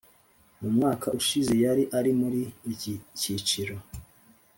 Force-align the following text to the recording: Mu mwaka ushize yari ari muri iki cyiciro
Mu 0.61 0.69
mwaka 0.75 1.07
ushize 1.19 1.53
yari 1.63 1.83
ari 1.97 2.11
muri 2.21 2.41
iki 2.73 2.93
cyiciro 3.19 3.75